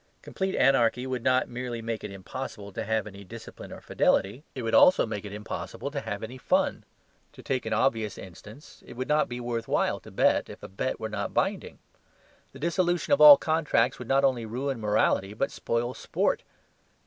[0.23, 4.63] Complete anarchy would not merely make it impossible to have any discipline or fidelity; it
[4.63, 6.83] would also make it impossible to have any fun.
[7.33, 10.67] To take an obvious instance, it would not be worth while to bet if a
[10.67, 11.77] bet were not binding.
[12.51, 16.41] The dissolution of all contracts would not only ruin morality but spoil sport.